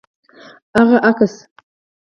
[0.77, 1.31] هغه انځور،